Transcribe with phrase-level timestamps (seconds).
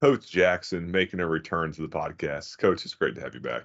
[0.00, 2.58] Coach Jackson making a return to the podcast.
[2.58, 3.62] Coach, it's great to have you back.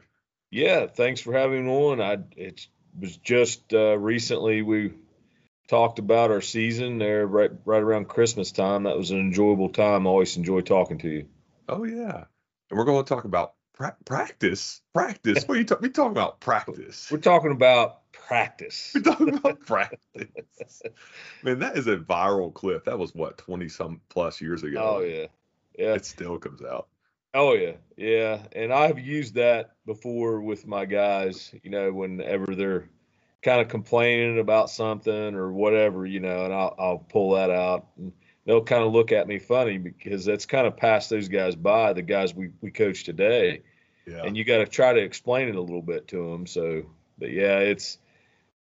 [0.52, 2.02] Yeah, thanks for having me on.
[2.02, 2.68] I it
[3.00, 4.94] was just uh, recently we
[5.68, 8.84] talked about our season there right right around Christmas time.
[8.84, 10.06] That was an enjoyable time.
[10.06, 11.28] I always enjoy talking to you.
[11.70, 12.26] Oh yeah,
[12.70, 14.82] and we're going to talk about pra- practice.
[14.94, 15.48] Practice.
[15.48, 15.84] What are you talking?
[15.84, 17.10] We talking about practice.
[17.12, 18.92] We're talking about practice.
[18.94, 20.82] We're talking about practice.
[21.44, 22.86] Man, that is a viral clip.
[22.86, 24.80] That was what twenty some plus years ago.
[24.82, 25.28] Oh yeah,
[25.78, 25.94] yeah.
[25.94, 26.88] It still comes out.
[27.34, 28.44] Oh yeah, yeah.
[28.54, 31.54] And I've used that before with my guys.
[31.64, 32.90] You know, whenever they're
[33.42, 37.88] kind of complaining about something or whatever, you know, and I'll I'll pull that out
[37.98, 38.14] and
[38.46, 41.94] they'll kind of look at me funny because that's kind of passed those guys by,
[41.94, 43.62] the guys we we coach today.
[44.08, 44.24] Yeah.
[44.24, 46.46] And you got to try to explain it a little bit to them.
[46.46, 46.84] So,
[47.18, 47.98] but yeah, it's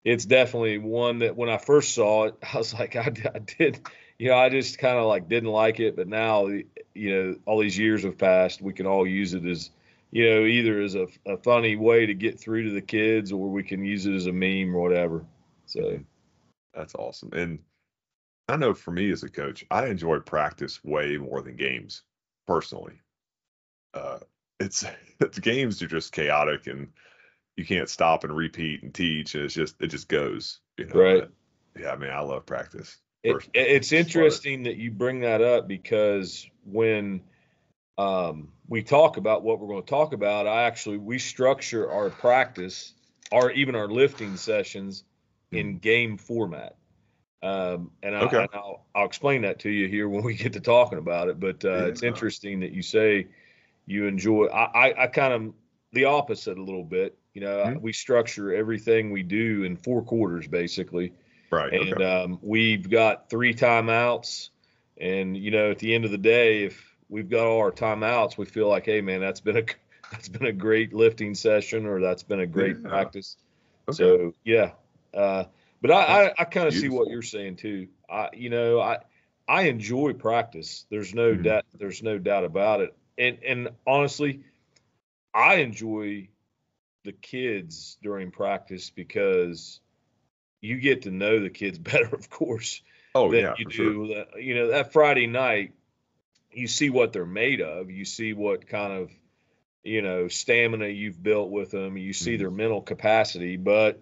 [0.04, 3.80] it's definitely one that when I first saw it, I was like, I, I did,
[4.20, 7.58] you know, I just kind of like didn't like it, but now, you know, all
[7.58, 9.70] these years have passed, we can all use it as,
[10.10, 13.48] you know, either as a, a funny way to get through to the kids, or
[13.48, 15.24] we can use it as a meme or whatever.
[15.64, 16.00] So
[16.74, 17.30] that's awesome.
[17.32, 17.60] And
[18.46, 22.02] I know for me as a coach, I enjoy practice way more than games
[22.46, 23.00] personally.
[23.94, 24.18] Uh,
[24.58, 24.84] it's
[25.20, 26.88] it's games are just chaotic and
[27.56, 31.00] you can't stop and repeat and teach and it's just it just goes you know
[31.00, 31.22] right
[31.74, 35.68] but, yeah i mean i love practice it, it's interesting that you bring that up
[35.68, 37.22] because when
[37.98, 42.08] um, we talk about what we're going to talk about i actually we structure our
[42.08, 42.94] practice
[43.32, 45.04] our even our lifting sessions
[45.52, 46.76] in game format
[47.42, 48.46] um, and, I, okay.
[48.52, 51.64] will I'll explain that to you here when we get to talking about it but
[51.64, 51.84] uh, Yeah.
[51.84, 53.26] it's interesting that you say
[53.86, 55.54] you enjoy I, I, I kind of
[55.92, 57.80] the opposite a little bit you know Mhm.
[57.80, 61.12] we structure everything we do in four quarters basically
[61.50, 62.04] right and okay.
[62.04, 64.50] um, we've got three timeouts
[64.98, 68.36] and you know at the end of the day if we've got all our timeouts
[68.38, 69.64] we feel like hey man that's been a
[70.12, 72.88] that's been a great lifting session or that's been a great Yeah.
[72.88, 73.36] practice
[73.88, 73.96] okay.
[73.96, 74.72] so yeah
[75.14, 75.44] uh,
[75.80, 78.98] but i i, I kind of see what you're saying too i you know i
[79.48, 81.44] i enjoy practice there's no Mhm.
[81.44, 84.44] doubt there's no doubt about it and and honestly
[85.34, 86.28] i enjoy
[87.04, 89.80] the kids during practice because
[90.60, 92.82] you get to know the kids better, of course,
[93.14, 94.06] oh than yeah you do.
[94.06, 94.24] sure.
[94.34, 95.72] the- You know, that Friday night,
[96.52, 97.90] you see what they're made of.
[97.90, 99.10] You see what kind of,
[99.84, 101.96] you know, stamina you've built with them.
[101.96, 102.38] You see Mhm.
[102.38, 103.56] their mental capacity.
[103.56, 104.00] But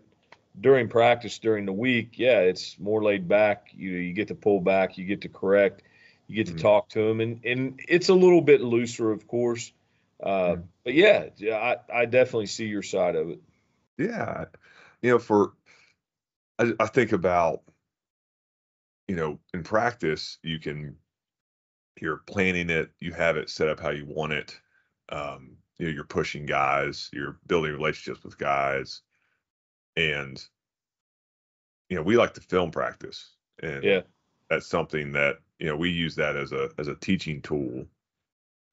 [0.60, 3.69] during practice, during the week, yeah, it's more laid back.
[3.76, 4.98] You you get to pull back.
[4.98, 5.82] You get to correct.
[6.26, 6.60] You get to Mhm.
[6.60, 9.72] talk to them, and and it's a little bit looser, of course.
[10.22, 10.64] Uh, Mhm.
[10.84, 11.56] But yeah, yeah,
[11.90, 13.40] I, I definitely see your side of it.
[13.98, 14.44] yeah
[15.02, 15.52] you know for
[16.58, 17.62] I, I think about
[19.06, 20.96] you know in practice you can
[22.00, 24.60] you're planning it you have it set up how you want it
[25.10, 29.02] um you know you're pushing guys you're building relationships with guys
[29.96, 30.46] and
[31.88, 34.02] you know we like to film practice and Yeah.
[34.50, 37.86] that's something that you know we use that as a as a teaching tool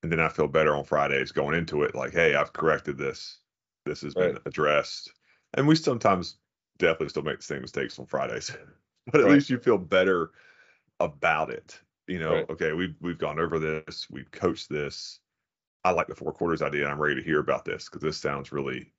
[0.04, 3.40] and then i feel better on fridays going into it like hey i've corrected this.
[3.86, 5.14] This has been addressed.
[5.54, 6.38] And we sometimes
[6.78, 8.56] definitely still make the same mistakes on fridays
[9.12, 9.34] but at Right.
[9.34, 10.32] least you feel better
[11.00, 12.50] about it you know Right.
[12.50, 15.20] okay we've we've gone over this we've coached this
[15.84, 18.18] i like the four quarters idea and i'm ready to hear about this because this
[18.18, 18.92] sounds really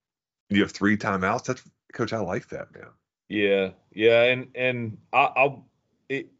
[0.50, 2.88] you have three timeouts that's coach i like that man
[3.28, 5.66] Yeah, yeah, and and I, I'll
[6.08, 6.30] it.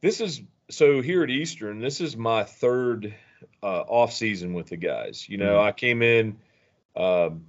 [0.00, 1.80] This is so here at Eastern.
[1.80, 3.14] This is my third
[3.62, 5.28] uh, off season with the guys.
[5.28, 5.64] You know, Mhm.
[5.68, 6.38] I came in
[6.96, 7.46] um,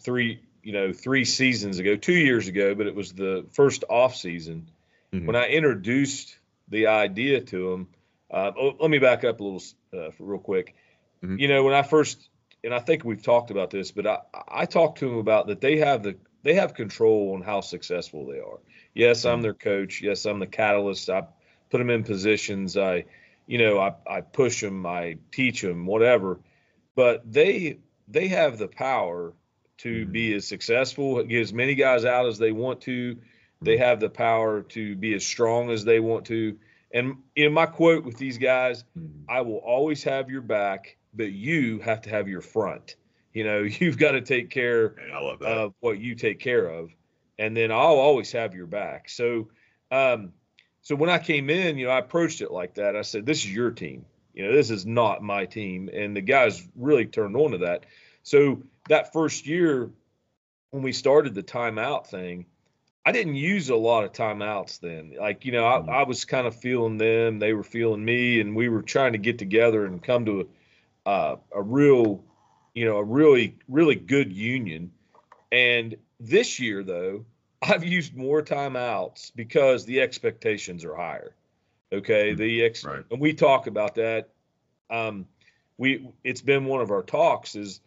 [0.00, 4.16] three, you know, three seasons ago, two years ago, but it was the first off
[4.16, 4.68] season
[5.12, 5.26] Mhm.
[5.26, 6.36] when I introduced
[6.68, 7.88] the idea to them.
[8.30, 10.74] Uh, oh, let me back up a little uh, real quick.
[11.22, 11.38] Mhm.
[11.38, 12.28] You know, when I first,
[12.64, 15.60] and I think we've talked about this, but I, I talked to them about that
[15.60, 18.58] they have the they have control on how successful they are.
[18.94, 19.42] Yes, I'm Mhm.
[19.42, 20.02] their coach.
[20.02, 21.08] Yes, I'm the catalyst.
[21.08, 21.22] I
[21.70, 22.76] put them in positions.
[22.76, 23.04] I,
[23.46, 24.84] you know, I, I push them.
[24.84, 26.40] I teach them, whatever.
[26.94, 27.78] But they
[28.08, 29.32] they have the power
[29.78, 30.12] to Mhm.
[30.12, 33.16] be as successful, get as many guys out as they want to.
[33.62, 33.80] They Mhm.
[33.80, 36.58] have the power to be as strong as they want to.
[36.92, 39.24] And in my quote with these guys, Mhm.
[39.28, 42.96] I will always have your back, but you have to have your front.
[43.32, 46.38] You know, you've got to take care Man, i love that of what you take
[46.38, 46.94] care of,
[47.38, 49.08] and then I'll always have your back.
[49.08, 49.48] So,
[49.90, 50.32] um,
[50.82, 52.94] so when I came in, you know, I approached it like that.
[52.94, 54.04] I said, "This is your team.
[54.34, 57.86] You know, this is not my team," and the guys really turned on to that.
[58.22, 59.90] So that first year,
[60.70, 62.46] when we started the timeout thing,
[63.06, 65.14] I didn't use a lot of timeouts then.
[65.18, 65.90] Like, you know, I, mm-hmm.
[65.90, 69.18] I was kind of feeling them, they were feeling me, and we were trying to
[69.18, 70.48] get together and come to
[71.06, 72.24] a, uh, a real,
[72.74, 74.90] you know, a really, really good union.
[75.52, 77.26] And this year, though,
[77.62, 81.34] I've used more timeouts because the expectations are higher.
[81.92, 82.40] Okay, mm-hmm.
[82.40, 83.04] the ex, right.
[83.10, 84.30] and we talk about that.
[84.90, 85.26] Um,
[85.76, 87.80] we it's been one of our talks is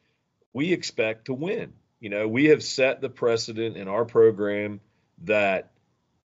[0.54, 1.74] we expect to win.
[2.00, 4.80] You know, we have set the precedent in our program
[5.24, 5.72] that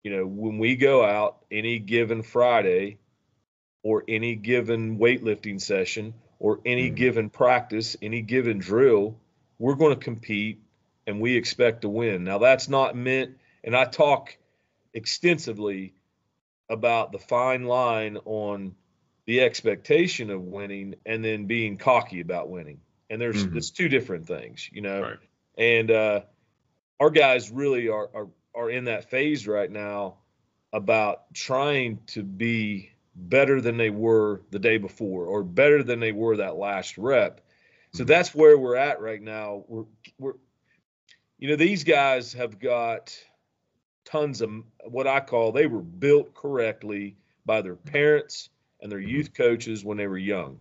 [0.04, 2.98] you know when we go out any given Friday
[3.84, 6.96] or any given weightlifting session or any mm-hmm.
[6.96, 9.18] given practice, any given drill,
[9.60, 10.62] we're going to compete
[11.08, 12.24] and we expect to win.
[12.24, 14.38] Now that's not meant and I talk
[14.94, 15.94] extensively
[16.70, 18.76] about the fine line on
[19.26, 22.80] the expectation of winning and then being cocky about winning.
[23.12, 23.58] And there's mm-hmm.
[23.58, 25.02] it's two different things, you know.
[25.02, 25.18] Right.
[25.58, 26.22] And uh,
[27.00, 30.16] our guys really are, are are in that phase right now
[30.74, 36.14] about trying to be better than they were the day before or better than they
[36.14, 37.42] were that last rep.
[37.92, 38.08] So mm-hmm.
[38.08, 39.66] that's where we're at right now.
[39.68, 39.86] We're
[40.18, 40.34] we're
[41.38, 43.14] you know these guys have got
[44.06, 44.52] tons of
[44.86, 48.50] what I call they were built correctly by their parents
[48.80, 50.60] and their youth coaches when they were young.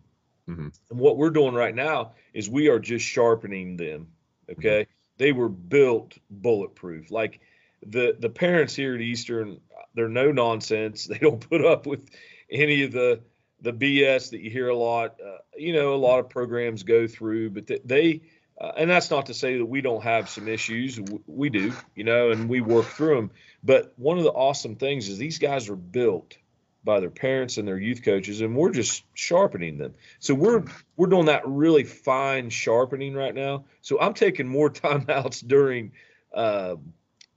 [0.51, 0.69] Mm-hmm.
[0.91, 4.09] And what we're doing right now is we are just sharpening them.
[4.51, 4.83] Okay.
[4.83, 4.93] Mm-hmm.
[5.19, 7.11] They were built bulletproof.
[7.11, 7.41] Like
[7.87, 9.61] the the parents here at Eastern,
[9.95, 11.07] they're no nonsense.
[11.11, 12.09] They don't put up with
[12.51, 13.21] any of the
[13.63, 15.17] the BS that you hear a lot.
[15.25, 18.23] Uh, you know, a lot of programs go through, but they
[18.61, 21.01] uh, and that's not to say that we don't have some issues.
[21.27, 23.31] We do, you know, and we work through them.
[23.63, 26.37] But one of the awesome things is these guys are built
[26.83, 29.95] by their parents and their youth coaches, and we're just sharpening them.
[30.19, 30.65] So we're
[30.97, 33.65] we're doing that really fine sharpening right now.
[33.83, 35.93] So I'm taking more timeouts during
[36.35, 36.77] uh,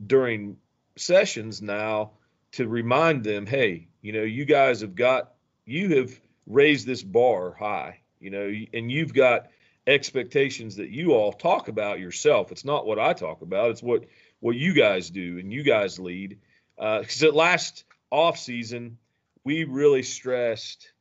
[0.05, 0.57] during
[0.95, 2.11] sessions now
[2.53, 5.33] to remind them, hey, you know, you guys have got
[5.65, 9.47] you have raised this bar high, you know, and you've got
[9.85, 12.51] expectations that you all talk about yourself.
[12.51, 13.71] It's not what I talk about.
[13.71, 14.05] It's what
[14.39, 16.39] what you guys do and you guys lead.
[16.75, 18.97] Because uh, at last off season,
[19.43, 20.91] we really stressed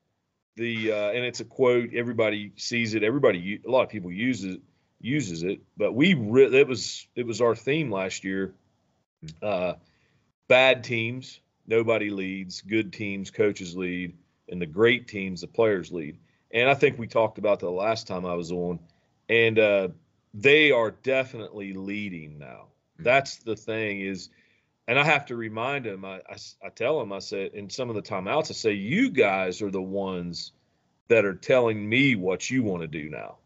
[0.56, 1.94] the uh, and it's a quote.
[1.94, 3.02] Everybody sees it.
[3.02, 4.58] Everybody, a lot of people uses
[5.00, 5.60] uses it.
[5.76, 8.54] But we re- it was it was our theme last year.
[9.40, 9.74] Uh,
[10.48, 12.60] bad teams, nobody leads.
[12.60, 14.16] Good teams, coaches lead,
[14.48, 16.18] and the great teams, the players lead
[16.52, 18.78] and I think we talked about that the last time I was on,
[19.28, 19.88] and uh,
[20.34, 22.68] they are definitely leading now.
[22.94, 23.04] Mm-hmm.
[23.04, 24.28] That's the thing is,
[24.88, 26.05] and I have to remind them.
[26.05, 29.11] I, I, I tell them I said in some of the timeouts I say you
[29.11, 30.52] guys are the ones
[31.08, 33.37] that are telling me what you want to do now.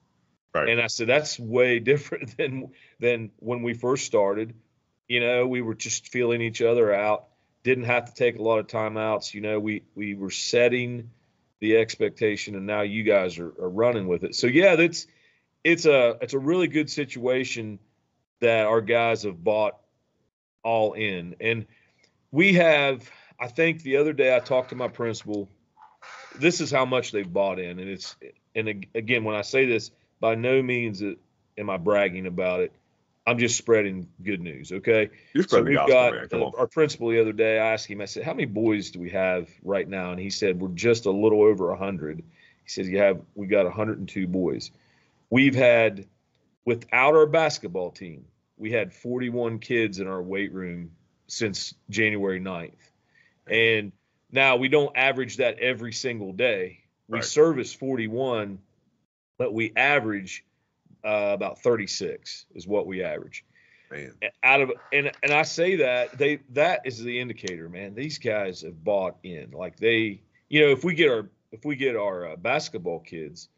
[0.54, 0.68] Right.
[0.68, 4.54] And I said that's way different than than when we first started.
[5.08, 7.26] You know, we were just feeling each other out.
[7.62, 9.34] Didn't have to take a lot of timeouts.
[9.34, 11.10] You know, we we were setting
[11.60, 14.34] the expectation, and now you guys are, are running with it.
[14.34, 15.06] So yeah, that's
[15.64, 17.78] it's a it's a really good situation
[18.40, 19.78] that our guys have bought
[20.66, 21.64] all in, and
[22.32, 23.08] we have.
[23.38, 25.48] I think the other day I talked to my principal.
[26.38, 28.16] This is how much they've bought in, and it's
[28.54, 31.02] and again when I say this, by no means
[31.56, 32.72] am I bragging about it.
[33.28, 34.70] I'm just spreading good news.
[34.70, 35.10] Okay.
[35.32, 37.58] You're spreading so we've got uh, our principal the other day.
[37.58, 38.00] I asked him.
[38.00, 41.06] I said, "How many boys do we have right now?" And he said, "We're just
[41.06, 44.70] a little over hundred." He says, "You have we got 102 boys.
[45.30, 46.06] We've had
[46.64, 50.92] without our basketball team, we had 41 kids in our weight room
[51.26, 52.72] since January 9th,
[53.48, 53.92] and
[54.30, 56.80] now we don't average that every single day.
[57.08, 57.24] We right.
[57.24, 58.58] service 41,
[59.38, 60.44] but we average."
[61.06, 63.44] uh, about 36 is what we average.
[63.90, 64.12] Man.
[64.42, 67.94] Out of and and I say that they that is the indicator, man.
[67.94, 69.52] These guys have bought in.
[69.52, 73.48] Like they, you know, if we get our if we get our uh, basketball kids,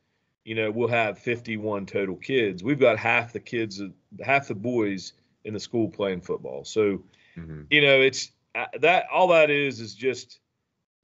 [0.49, 2.65] you know, we'll have 51 total kids.
[2.65, 3.83] We've got half the kids,
[4.25, 5.13] half the boys
[5.45, 6.65] in the school playing football.
[6.65, 7.03] So,
[7.37, 7.65] mm-hmm.
[7.69, 10.41] you know, it's uh, that all that is is just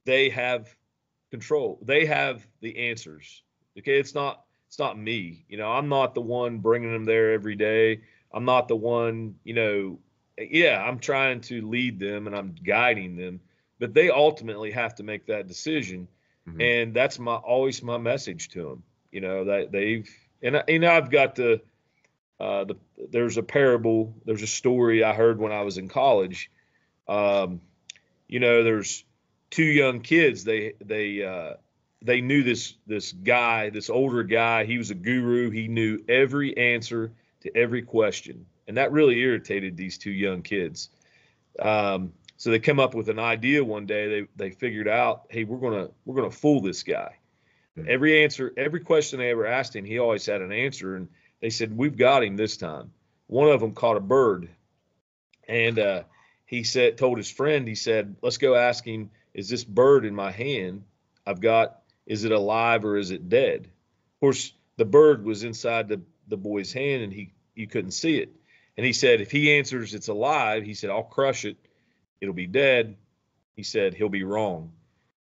[0.06, 0.74] they have
[1.30, 1.78] control.
[1.82, 3.42] They have the answers.
[3.78, 5.44] Okay, it's not it's not me.
[5.50, 8.00] You know, I'm not the one bringing them there every day.
[8.32, 9.98] I'm not the one, you know,
[10.38, 13.40] yeah, I'm trying to lead them and I'm guiding them,
[13.78, 16.08] but they ultimately have to make that decision.
[16.48, 16.60] Mm-hmm.
[16.62, 18.82] And that's my always my message to them.
[19.14, 20.11] You know, that they've
[20.42, 21.62] and and I've got the
[22.40, 22.76] uh, the
[23.11, 26.50] there's a parable, there's a story I heard when I was in college.
[27.06, 27.61] Um,
[28.26, 29.04] you know, there's
[29.50, 30.42] two young kids.
[30.42, 31.54] They they uh,
[32.02, 34.64] they knew this this guy, this older guy.
[34.64, 35.50] He was a guru.
[35.50, 40.88] He knew every answer to every question, and that really irritated these two young kids.
[41.61, 44.09] Um, so they come up with an idea one day.
[44.09, 47.18] They they figured out, hey, we're gonna we're gonna fool this guy.
[47.86, 50.96] Every answer, every question they ever asked him, he always had an answer.
[50.96, 51.08] And
[51.40, 52.92] they said, we've got him this time.
[53.26, 54.48] One of them caught a bird,
[55.48, 56.02] and uh,
[56.46, 60.14] he said, told his friend, he said, let's go ask him, is this bird in
[60.14, 60.84] my hand?
[61.26, 63.62] I've got, is it alive or is it dead?
[63.62, 68.18] Of course, the bird was inside the the boy's hand, and he you couldn't see
[68.18, 68.30] it.
[68.76, 71.56] And he said, if he answers it's alive, he said, I'll crush it.
[72.20, 72.96] It'll be dead.
[73.54, 74.72] He said, he'll be wrong.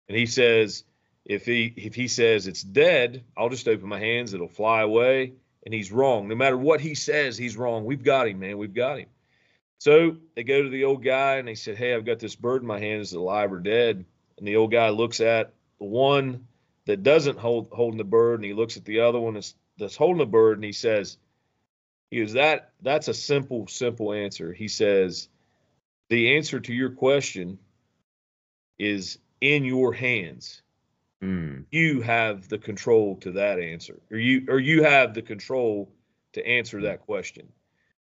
[0.08, 0.84] And he says,
[1.26, 5.34] if he if he says it's dead, I'll just open my hands, it'll fly away.
[5.64, 6.28] And he's wrong.
[6.28, 7.86] No matter what he says, he's wrong.
[7.86, 8.58] We've got him, man.
[8.58, 9.06] We've got him.
[9.78, 12.62] So they go to the old guy and they said, Hey, I've got this bird
[12.62, 13.02] in my hand.
[13.02, 14.04] Is it alive or dead?
[14.38, 16.48] And the old guy looks at the one
[16.86, 19.96] that doesn't hold holding the bird and he looks at the other one that's, that's
[19.96, 21.18] holding the bird and he says,
[22.10, 24.52] he goes, that that's a simple, simple answer.
[24.52, 25.30] He says,
[26.10, 27.58] the answer to your question
[28.78, 30.62] is in your hands.
[31.22, 31.66] Mm.
[31.70, 35.92] You have the control to that answer, or you or you have the control
[36.34, 37.48] to answer that question.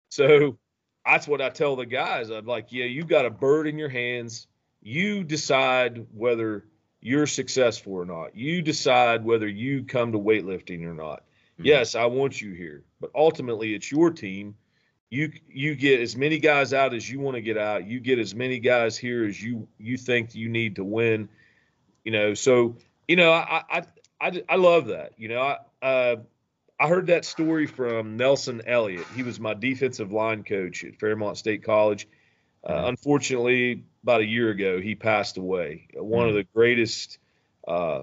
[0.08, 0.58] So
[1.04, 2.30] that's what I tell the guys.
[2.30, 4.46] I'm like, yeah, you got a bird in your hands.
[4.82, 6.64] You decide whether
[7.00, 8.37] you're successful or not.
[8.37, 11.20] You decide whether you come to weightlifting or not.
[11.54, 11.66] Mm-hmm.
[11.66, 14.56] Yes, I want you here, but ultimately it's your team.
[15.08, 17.87] You you get as many guys out as you want to get out.
[17.87, 21.28] You get as many guys here as you you think you need to win.
[22.04, 22.76] You know, so
[23.08, 23.82] you know I I
[24.20, 25.12] I, I love that.
[25.16, 26.16] You know, I uh,
[26.78, 29.06] I heard that story from Nelson Elliott.
[29.14, 32.06] He was my defensive line coach at Fairmont State College.
[32.64, 32.88] Uh, mm-hmm.
[32.88, 35.88] unfortunately, about a year ago, he passed away.
[35.94, 36.28] One mm-hmm.
[36.30, 37.18] of the greatest
[37.66, 38.02] uh,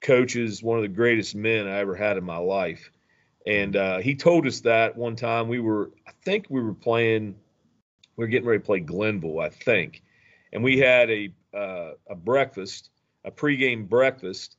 [0.00, 2.90] coaches, one of the greatest men I ever had in my life.
[3.46, 7.34] And uh, he told us that one time we were, I think we were playing,
[8.16, 10.02] we were getting ready to play Glenville, I think,
[10.52, 12.90] and we had a uh, a breakfast,
[13.24, 14.56] a pregame breakfast,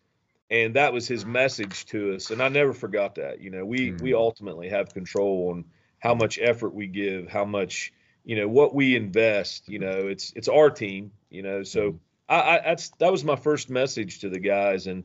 [0.49, 2.31] and that was his message to us.
[2.31, 3.41] And I never forgot that.
[3.41, 4.03] You know, we mm-hmm.
[4.03, 5.65] we ultimately have control on
[5.99, 9.67] how much effort we give, how much you know what we invest.
[9.67, 11.11] You know, it's it's our team.
[11.29, 11.91] You know, so.
[11.91, 11.97] Mm-hmm.
[12.29, 15.03] I, I, that's that was my first message to the guys, and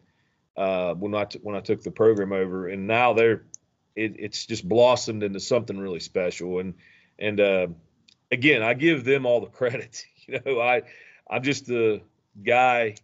[0.58, 3.44] uh, when I t- when I took the program over, and now they're
[3.96, 6.58] it, it's just blossomed into something really special.
[6.58, 6.74] And
[7.18, 7.66] and uh,
[8.30, 10.04] again, I give them all the credit.
[10.26, 10.82] You know, I
[11.28, 12.00] I'm just the
[12.42, 12.94] guy,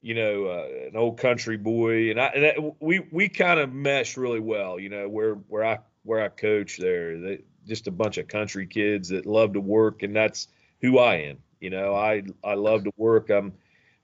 [0.00, 4.16] you know, uh, an old country boy, and I and we we kind of mesh
[4.16, 4.78] really well.
[4.78, 8.66] You know, where where I where I coach there, they, just a bunch of country
[8.66, 10.48] kids that love to work, and that's
[10.80, 11.38] who I am.
[11.60, 13.30] You know, I I love to work.
[13.30, 13.52] I'm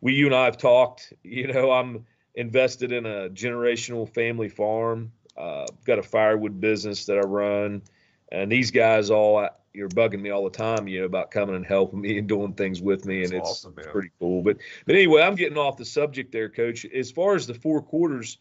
[0.01, 1.13] we you and I have talked.
[1.23, 5.13] You know, I'm invested in a generational family farm.
[5.37, 7.83] Uh, got a firewood business that I run,
[8.31, 11.66] and these guys all you're bugging me all the time, you know, about coming and
[11.66, 14.43] helping me and doing things with me, and That's it's awesome, pretty cool.
[14.43, 16.85] But but anyway, I'm getting off the subject there, Coach.
[16.87, 18.38] As far as the four quarters,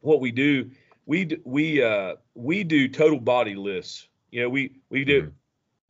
[0.00, 0.70] what we do,
[1.06, 4.08] we we uh, we do total body lifts.
[4.30, 5.30] You know, we we do mm-hmm.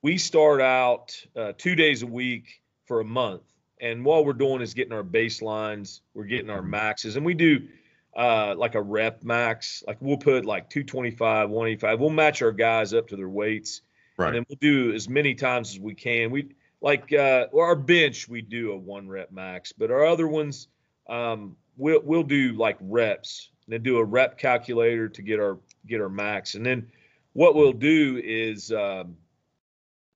[0.02, 3.42] we start out uh, two days a week for a month
[3.85, 7.68] and what we're doing is getting our baselines, we're getting our maxes, and we do
[8.16, 9.83] uh, like a rep max.
[9.87, 12.00] Like we'll put like 225, 185.
[12.00, 13.83] We'll match our guys up to their weights,
[14.16, 14.35] right.
[14.35, 16.30] and we'll do as many times as we can.
[16.30, 20.68] We like uh, our bench, we do a one rep max, but our other ones,
[21.09, 25.59] um, we'll we'll do like reps, and then do a rep calculator to get our
[25.87, 26.90] get our max, and then
[27.33, 29.16] what we'll do is um,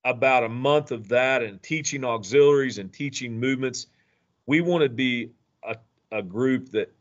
[0.03, 3.87] about a month of that and teaching auxiliaries and teaching movements.
[4.45, 5.31] We want to be
[5.63, 5.75] a,
[6.11, 6.91] a group that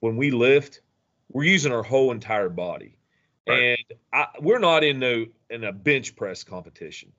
[0.00, 0.80] when we lift,
[1.30, 2.96] we're using our whole entire body.
[3.48, 3.78] Right.
[3.90, 7.12] And I, we're not in no in a bench press competition.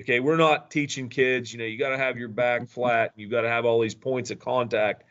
[0.00, 2.66] Okay, we're not teaching kids, you know, you got to have your back mm-hmm.
[2.66, 5.04] flat, you got to have all these points of contact.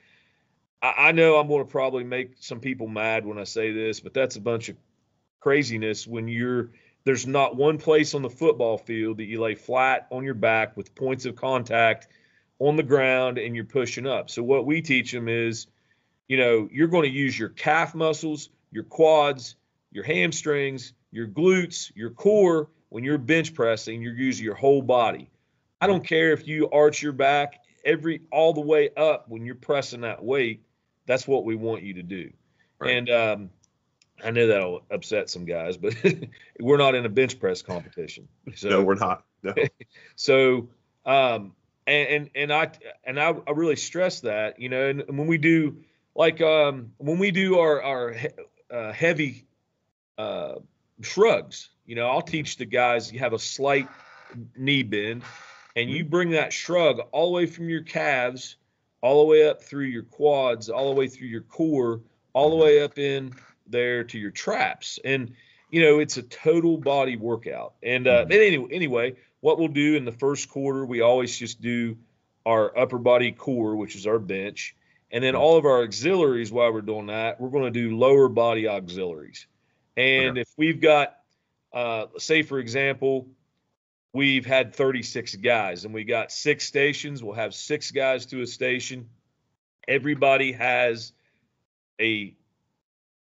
[0.81, 4.01] I, I know I'm going to probably make some people mad when I say this,
[4.01, 4.75] but that's a bunch of
[5.39, 6.71] craziness when you're
[7.05, 10.77] there's not one place on the football field that you lay flat on your back
[10.77, 12.07] with points of contact
[12.59, 14.29] on the ground and you're pushing up.
[14.29, 15.67] So what we teach them is,
[16.29, 19.55] you know, you're going to use your calf muscles, your quads,
[19.93, 25.29] your hamstrings, your glutes, your core when you're bench pressing, you're using your whole body.
[25.79, 29.55] I don't care if you arch your back every all the way up when you're
[29.55, 30.63] pressing that weight.
[31.05, 32.31] That's what we want you to do.
[32.79, 32.95] Right.
[32.95, 33.49] And um,
[34.23, 35.95] I know that'll upset some guys, but
[36.59, 38.27] we're not in a bench press competition.
[38.55, 39.23] So, no, we're not.
[39.41, 39.53] No.
[40.15, 40.69] so,
[41.05, 41.53] um,
[41.85, 42.71] and, and, and I,
[43.03, 45.77] and I, I really stress that, you know, and when we do
[46.15, 48.15] like, um, when we do our, our,
[48.71, 49.45] uh, heavy,
[50.17, 50.55] uh,
[51.01, 53.87] shrugs, you know, I'll teach the guys you have a slight
[54.55, 55.23] knee bend
[55.75, 58.55] and you bring that shrug all the way from your calves,
[59.01, 62.01] all the way up through your quads, all the way through your core,
[62.33, 63.33] all the way up in
[63.67, 64.99] there to your traps.
[65.03, 65.33] And
[65.73, 67.73] you know, it's a total body workout.
[67.81, 71.97] And uh, anyway, anyway, what we'll do in the first quarter, we always just do
[72.45, 74.75] our upper body core, which is our bench,
[75.09, 76.51] and then all of our auxiliaries.
[76.51, 79.47] While we're doing that, we're going to do lower body auxiliaries.
[79.95, 81.15] And if we've got,
[81.71, 83.27] uh, say for example,
[84.13, 88.47] we've had 36 guys and we got six stations, we'll have six guys to a
[88.47, 89.09] station.
[89.87, 91.13] Everybody has
[91.99, 92.35] a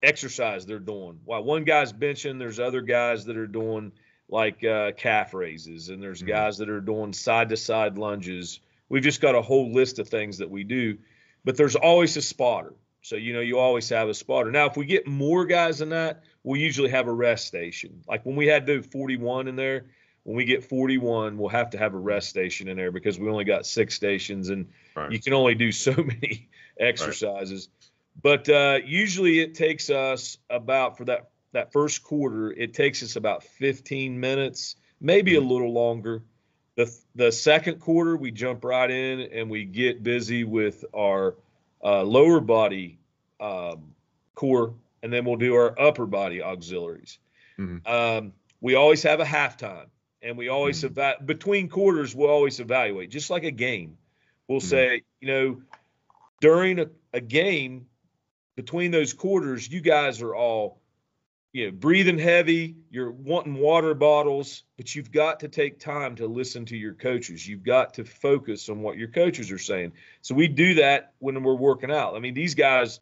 [0.02, 1.20] exercise they're doing.
[1.24, 3.92] While one guy's benching, there's other guys that are doing
[4.28, 6.28] like uh, calf raises, and there's mm-hmm.
[6.28, 8.60] guys that are doing side to side lunges.
[8.88, 10.98] We've just got a whole list of things that we do,
[11.44, 12.74] but there's always a spotter.
[13.02, 14.50] So you know you always have a spotter.
[14.50, 18.02] Now, if we get more guys than that, we'll usually have a rest station.
[18.06, 19.86] Like when we had the 41 in there,
[20.22, 23.28] when we get 41, we'll have to have a rest station in there because we
[23.28, 25.10] only got six stations, and right.
[25.10, 26.48] you can only do so many
[26.78, 27.68] exercises.
[27.68, 27.90] Right.
[28.22, 33.16] But uh, usually it takes us about for that that first quarter, it takes us
[33.16, 36.22] about 15 minutes, maybe a little longer.
[36.76, 41.36] The the second quarter, we jump right in and we get busy with our
[41.82, 42.98] uh, lower body
[43.40, 43.94] um,
[44.34, 44.74] core,
[45.04, 47.18] and then we'll do our upper body auxiliaries.
[47.58, 47.86] Mm-hmm.
[47.86, 48.32] Um,
[48.62, 49.88] we always have a halftime,
[50.22, 50.98] and we always mm-hmm.
[50.98, 53.98] eva- between quarters we'll always evaluate, just like a game.
[54.48, 54.68] We'll mm-hmm.
[54.68, 55.62] say, you know,
[56.40, 57.86] during a, a game,
[58.56, 60.80] between those quarters, you guys are all,
[61.52, 62.76] you know, breathing heavy.
[62.90, 67.46] You're wanting water bottles, but you've got to take time to listen to your coaches.
[67.46, 69.92] You've got to focus on what your coaches are saying.
[70.22, 72.16] So we do that when we're working out.
[72.16, 73.00] I mean, these guys,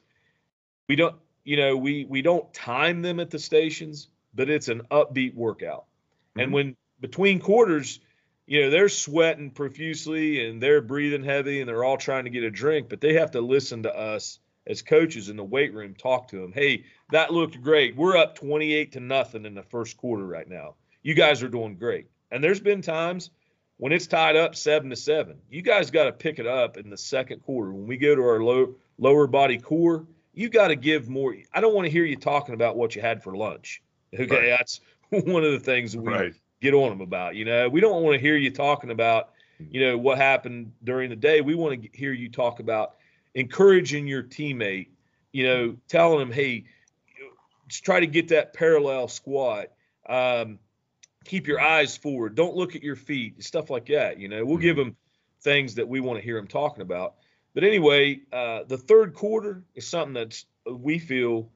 [0.88, 4.82] we don't, you know, we we don't time them at the stations, but it's an
[4.90, 5.84] upbeat workout.
[6.30, 6.40] Mm-hmm.
[6.40, 8.00] And when between quarters,
[8.46, 12.44] you know, they're sweating profusely and they're breathing heavy and they're all trying to get
[12.44, 15.94] a drink, but they have to listen to us as coaches in the weight room
[15.94, 16.52] talk to them.
[16.52, 17.96] Hey, that looked great.
[17.96, 20.74] We're up 28 to nothing in the first quarter right now.
[21.02, 22.06] You guys are doing great.
[22.30, 23.30] And there's been times
[23.78, 25.38] when it's tied up seven to seven.
[25.50, 27.72] You guys got to pick it up in the second quarter.
[27.72, 31.34] When we go to our low, lower body core, you got to give more.
[31.52, 33.82] I don't want to hear you talking about what you had for lunch.
[34.14, 34.56] Okay, right.
[34.58, 36.34] that's one of the things we right.
[36.60, 37.34] get on them about.
[37.34, 39.66] You know, we don't want to hear you talking about, hmm.
[39.70, 41.40] you know, what happened during the day.
[41.40, 42.96] We want to hear you talk about
[43.34, 44.88] encouraging your teammate,
[45.32, 45.76] you know, hmm.
[45.88, 46.64] telling them, hey,
[47.70, 49.68] try to get that parallel squat.
[50.08, 50.58] Um,
[51.24, 51.66] keep your hmm.
[51.66, 52.34] eyes forward.
[52.34, 53.42] Don't look at your feet.
[53.42, 54.18] Stuff like that.
[54.18, 54.96] You know, we'll give them
[55.42, 57.16] things that we want to hear them talking about.
[57.54, 61.50] But anyway, uh, the third quarter is something that we feel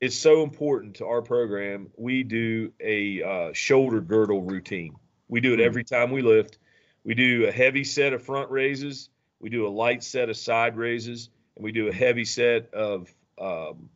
[0.00, 1.88] is so important to our program.
[1.96, 4.94] We do a uh, shoulder girdle routine.
[5.28, 5.66] We do it hmm.
[5.66, 6.58] every time we lift.
[7.04, 9.10] We do a heavy set of front raises
[9.40, 13.12] we do a light set of side raises, and we do a heavy set of
[13.40, 13.88] um,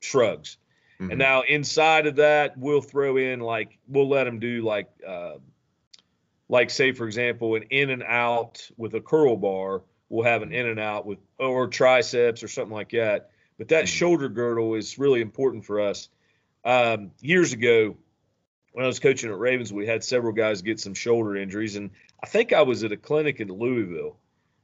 [0.00, 0.56] shrugs.
[0.98, 1.10] Mm-hmm.
[1.10, 5.34] And now inside of that, we'll throw in like we'll let them do like uh,
[6.48, 9.82] like say for example an in and out with a curl bar.
[10.08, 13.30] We'll have an in and out with or triceps or something like that.
[13.58, 13.86] But that mm-hmm.
[13.86, 16.08] shoulder girdle is really important for us.
[16.64, 17.96] Um, years ago,
[18.72, 21.90] when I was coaching at Ravens, we had several guys get some shoulder injuries, and
[22.22, 24.18] I think I was at a clinic in Louisville,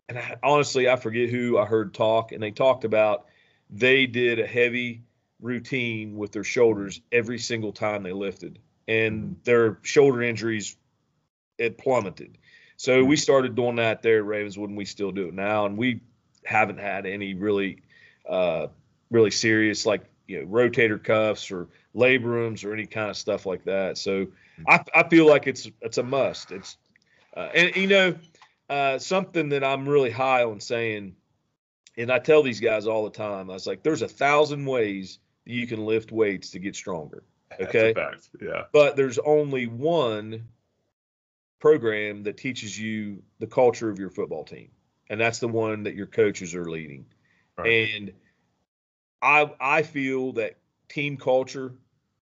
[0.08, 3.26] and I, honestly, I forget who I heard talk, and they talked about
[3.70, 5.04] they did a heavy
[5.40, 10.76] routine with their shoulders every single time they lifted, and their shoulder injuries
[11.56, 12.36] it plummeted.
[12.76, 13.20] So we mm-hmm.
[13.20, 16.00] started doing that there at Ravenswood, and we still do it now, and we
[16.44, 17.78] haven't had any really,
[18.28, 18.68] uh,
[19.10, 23.64] really serious like you know rotator cuffs or labrums or any kind of stuff like
[23.64, 23.98] that.
[23.98, 24.64] So mm-hmm.
[24.68, 26.52] I, I feel like it's it's a must.
[26.52, 26.76] It's
[27.36, 28.14] uh, and you know
[28.68, 31.14] uh, something that I'm really high on saying,
[31.96, 33.50] and I tell these guys all the time.
[33.50, 37.22] I was like, "There's a thousand ways you can lift weights to get stronger."
[37.60, 37.94] Okay,
[38.40, 38.64] yeah.
[38.72, 40.48] But there's only one
[41.62, 44.68] program that teaches you the culture of your football team,
[45.08, 47.06] and that's the one that your coaches are leading.
[47.56, 47.88] Right.
[47.94, 48.12] And
[49.22, 51.72] I I feel that team culture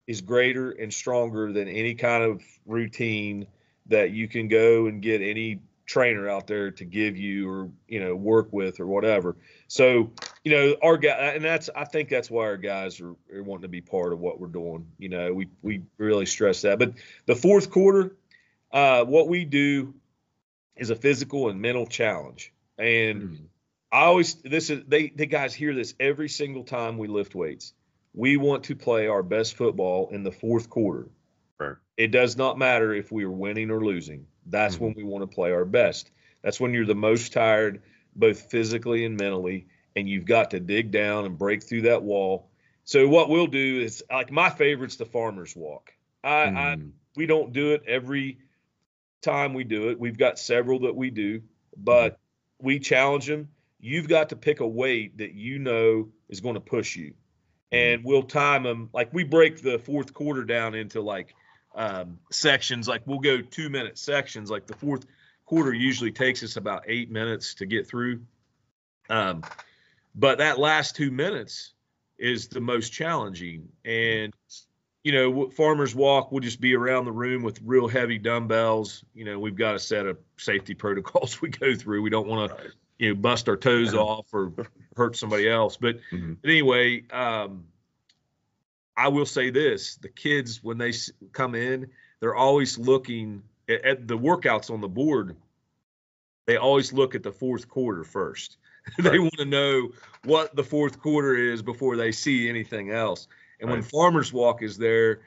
[0.07, 3.47] is greater and stronger than any kind of routine
[3.87, 8.01] that you can go and get any trainer out there to give you or you
[8.01, 9.37] know work with or whatever.
[9.67, 10.11] So
[10.45, 13.63] you know our guy, and that's I think that's why our guys are, are, wanting
[13.63, 14.87] to be part of what we're doing.
[14.99, 16.79] You know, we we really stress that.
[16.79, 16.93] But
[17.25, 18.15] the fourth quarter,
[18.73, 19.95] uh, what we do
[20.77, 23.45] is a physical and mental challenge, and mm-hmm.
[23.91, 27.75] I always this is they the guys hear this every single time we lift weights.
[28.15, 31.09] We want to play our best football in the fourth quarter.
[31.59, 31.77] Right.
[31.97, 34.85] It does not matter if we are winning or losing That's Mm-hmm.
[34.85, 36.11] when we want to play our best.
[36.43, 37.83] That's when you're the most tired,
[38.17, 42.49] both physically and mentally, and you've got to dig down and break through that wall.
[42.85, 45.93] So what we'll do is like my favorite's the farmer's walk.
[46.25, 46.93] I, I Mm.
[47.17, 48.39] we don't do it every
[49.23, 49.99] time we do it.
[49.99, 51.43] We've got several that we do,
[51.77, 52.19] but
[52.61, 53.49] we challenge them.
[53.81, 57.15] You've got to pick a weight that you know is going to push you,
[57.73, 58.91] and we'll time them.
[58.93, 61.35] Like we break the fourth quarter down into like
[61.75, 62.87] um, sections.
[62.87, 64.51] Like we'll go two minute sections.
[64.51, 65.07] Like the fourth
[65.47, 68.23] quarter usually takes us about eight minutes to get through.
[69.11, 69.43] Um,
[70.15, 71.73] but that last two minutes
[72.19, 74.33] is the most challenging, and
[75.05, 79.05] you know, farmers walk, we'll just be around the room with real heavy dumbbells.
[79.15, 82.03] You know, we've got a set of safety protocols we go through.
[82.03, 84.53] We don't want to, you know, bust our toes off or
[84.97, 85.77] hurt somebody else.
[85.77, 86.39] But, Mhm.
[86.41, 87.65] but anyway, um,
[88.97, 90.93] I will say this the kids, when they
[91.33, 95.37] come in, they're always looking at, at the workouts on the board.
[96.47, 98.59] They always look at the fourth quarter first.
[98.99, 99.91] they want to know
[100.25, 103.29] what the fourth quarter is before they see anything else.
[103.63, 105.21] And when Farmers Walk is there,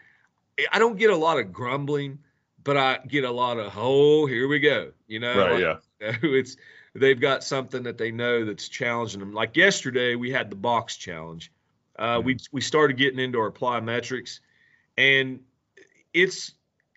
[0.72, 2.20] I don't get a lot of grumbling,
[2.64, 4.92] but I get a lot of oh, here we go.
[5.08, 5.52] You know, Right.
[5.64, 6.16] like, Yeah.
[6.24, 6.58] it's
[6.94, 9.34] they've got something that they know that's challenging them.
[9.34, 11.52] Like yesterday, we had the box challenge.
[11.98, 14.42] Uh, We we started getting into our plyometrics,
[14.98, 15.40] and
[16.14, 16.52] it's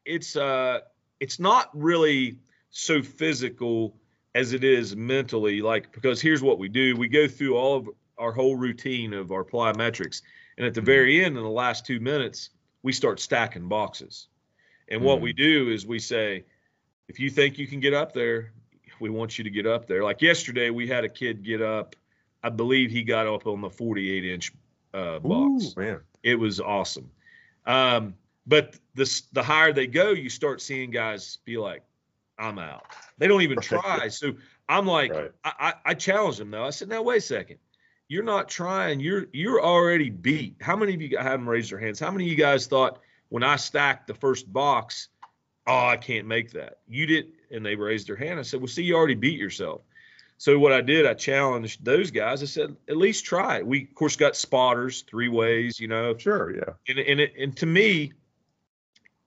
[0.05, 0.81] it's uh
[1.21, 2.39] it's not really
[2.71, 3.97] so physical
[4.35, 5.63] as it is mentally.
[5.63, 9.31] Like because here's what we do: we go through all of our whole routine of
[9.31, 10.23] our plyometrics,
[10.59, 10.87] and at the Mhm.
[10.87, 12.51] very end, in the last two minutes,
[12.83, 14.27] we start stacking boxes.
[14.89, 15.23] And what Mhm.
[15.23, 16.45] we do is we say,
[17.07, 18.53] if you think you can get up there,
[19.01, 20.03] we want you to get up there.
[20.03, 21.95] Like yesterday, we had a kid get up.
[22.43, 24.53] I believe he got up on the 48 inch
[24.93, 25.77] uh, box.
[25.77, 26.01] Ooh, man.
[26.23, 27.11] It was awesome.
[27.65, 28.17] Um,
[28.47, 31.85] but the the higher they go, you start seeing guys be like,
[32.39, 32.87] "I'm out."
[33.19, 34.09] They don't even try.
[34.09, 34.35] So
[34.69, 35.31] I'm like, Right.
[35.45, 36.65] I, I, I challenged them though.
[36.65, 37.59] I said, "Now wait a second.
[38.09, 39.01] You're not trying.
[39.01, 40.57] You're you're already beat.
[40.61, 42.01] How many of you I have them raise their hands?
[42.01, 45.09] How many of you guys thought when I stacked the first box,
[45.67, 46.79] oh, I can't make that?
[46.89, 48.39] You did, and they raised their hand.
[48.39, 49.83] I said, well, see, you already beat yourself.
[50.39, 52.43] So what I did, I challenged those guys.
[52.43, 53.67] I said, at least try it.
[53.67, 56.55] We of course got spotters three ways, you know, Sure.
[56.55, 56.75] Yeah.
[56.89, 58.13] and and it, and to me,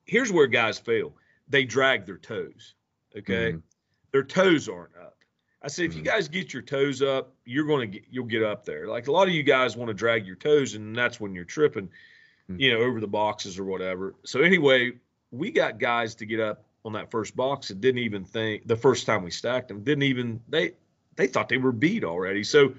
[0.06, 1.14] here's where guys fail.
[1.48, 2.74] They drag their toes.
[3.16, 3.62] Okay, Mhm.
[4.10, 5.18] their toes aren't up.
[5.62, 6.06] I said, if you Mhm.
[6.06, 8.88] guys get your toes up, you're going to get you'll get up there.
[8.88, 11.44] Like a lot of you guys want to drag your toes, and that's when you're
[11.44, 11.88] tripping,
[12.50, 12.60] Mhm.
[12.60, 14.14] you know, over the boxes or whatever.
[14.24, 14.92] So anyway,
[15.30, 18.76] we got guys to get up on that first box that didn't even think the
[18.76, 20.72] first time we stacked them didn't even they
[21.14, 22.42] they thought they were beat already.
[22.42, 22.74] So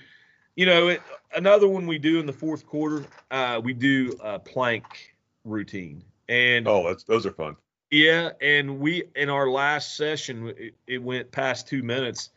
[0.56, 1.02] you know, it,
[1.36, 5.16] another one we do in the fourth quarter, uh, we do a plank
[5.46, 7.56] routine, and Oh, that's those are fun.
[7.90, 12.30] yeah, and we in our last session, it, it went past two minutes.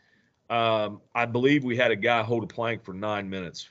[0.49, 3.69] Um, I believe we had a guy hold a plank for nine minutes.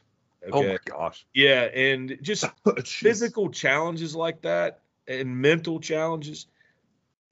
[0.53, 0.69] Oh Okay.
[0.73, 1.27] my gosh.
[1.35, 2.45] yeah, and just
[2.87, 6.47] physical challenges like that and mental challenges,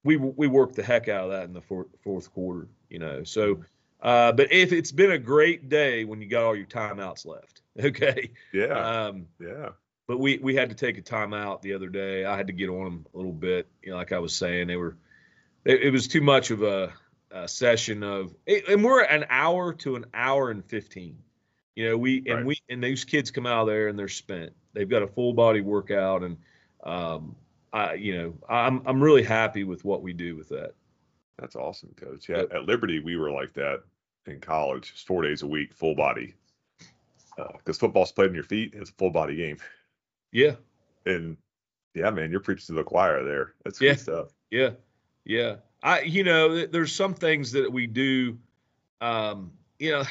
[0.02, 2.68] we we worked the heck out of that in the fourth, fourth quarter.
[2.88, 3.64] You know, so.
[4.02, 7.62] Uh, but if it's been a great day when you got all your timeouts left,
[7.80, 8.32] okay.
[8.52, 9.06] Yeah.
[9.06, 9.70] Um, yeah.
[10.06, 12.24] but we we had to take a timeout the other day.
[12.26, 13.66] I had to get on them a little bit.
[13.82, 14.96] You know, like I was saying, they were
[15.64, 16.92] it was too much of a,
[17.34, 21.18] a session of, and we're an hour to an hour and fifteen.
[21.76, 22.44] You know, we and Right.
[22.46, 24.52] we and those kids come out of there and they're spent.
[24.72, 26.36] They've got a full body workout, and
[26.84, 27.34] um,
[27.72, 30.72] I you know I'm I'm really happy with what we do with that.
[31.38, 32.28] That's awesome, coach.
[32.28, 32.44] Yeah.
[32.52, 33.82] At Liberty, we were like that
[34.26, 36.34] in college, just four days a week, full body.
[37.36, 39.56] Because football's played in your feet, it's a full body game.
[40.30, 40.54] Yeah,
[41.04, 41.36] And
[41.92, 43.54] yeah, man, you're preaching to the choir there.
[43.64, 43.90] That's Yeah.
[43.94, 44.28] good stuff.
[44.52, 44.70] Yeah,
[45.24, 45.56] yeah.
[45.84, 48.38] I, you know, there's some things that we do.
[49.02, 50.04] Um, you know,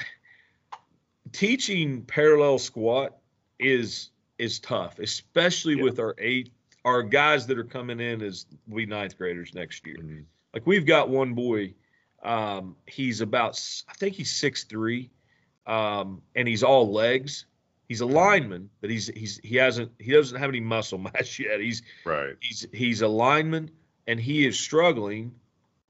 [1.31, 3.17] teaching parallel squat
[3.59, 5.83] is is tough, especially Yeah.
[5.83, 6.51] with our eight
[6.85, 9.95] our guys that are coming in as we ninth graders next year.
[9.97, 10.25] Mhm.
[10.53, 11.73] Like we've got one boy,
[12.23, 15.09] um, he's about I think he's six three,
[15.65, 17.45] um, and he's all legs.
[17.87, 21.59] He's a lineman, but he's he's he hasn't he doesn't have any muscle mass yet.
[21.61, 22.35] He's Right.
[22.41, 23.71] he's he's a lineman
[24.07, 25.33] and he is struggling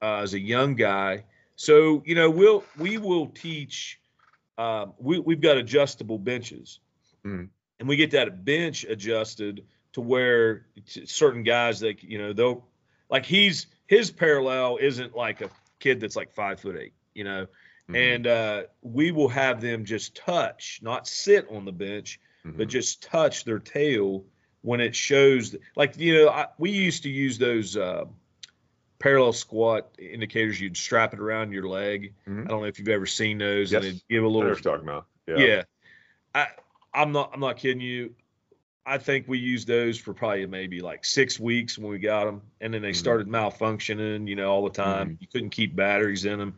[0.02, 1.24] uh, as a young guy.
[1.56, 4.00] So you know we'll we will teach.
[4.56, 6.80] Um, we we've got adjustable benches,
[7.24, 7.48] Mhm.
[7.80, 12.64] and we get that bench adjusted to where certain guys they you know they'll
[13.10, 17.46] like he's his parallel isn't like a kid that's like five foot eight, you know,
[17.88, 17.96] Mhm.
[17.96, 22.70] and uh, we will have them just touch, not sit on the bench, but Mhm.
[22.70, 24.24] just touch their tail
[24.62, 28.04] when it shows like you know I, we used to use those uh,
[29.04, 30.58] parallel squat indicators.
[30.58, 32.14] You'd strap it around your leg.
[32.26, 32.46] Mhm.
[32.46, 33.84] I don't know if you've ever seen those, Yes.
[33.84, 34.48] and it'd give a little.
[34.48, 35.06] what you're talking about.
[35.28, 35.36] Yeah.
[35.36, 35.62] Yeah.
[36.34, 36.46] I
[36.94, 38.14] I'm not I'm not kidding you.
[38.86, 42.40] I think we used those for probably maybe like six weeks when we got them,
[42.62, 42.96] and then they Mhm.
[42.96, 45.18] started malfunctioning, you know, all the time.
[45.20, 46.56] You couldn't keep batteries in them.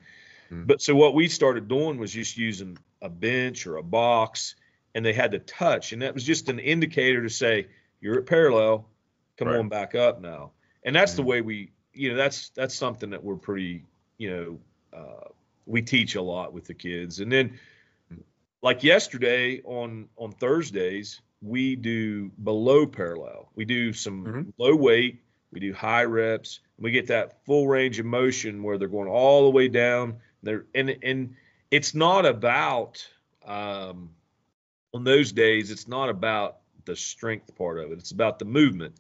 [0.52, 0.68] Mhm.
[0.68, 4.54] But so what we started doing was just using a bench or a box,
[4.94, 7.66] and they had to touch, and that was just an indicator to say
[8.00, 8.88] you're at parallel,
[9.36, 9.58] come Right.
[9.58, 10.52] on back up now.
[10.84, 11.26] And that's the Mhm.
[11.26, 13.84] way we, you know, that's that's something that we're pretty,
[14.18, 15.28] you know, uh,
[15.66, 17.58] we teach a lot with the kids, and then
[18.62, 23.50] like yesterday on on Thursdays, we do below parallel.
[23.54, 24.52] We do some Mhm.
[24.58, 28.78] low weight, we do high reps, and we get that full range of motion where
[28.78, 30.16] they're going all the way down.
[30.42, 31.34] They're and and
[31.70, 33.06] it's not about
[33.44, 34.10] um,
[34.92, 35.70] on those days.
[35.70, 37.98] It's not about the strength part of it.
[37.98, 38.94] It's about the movement.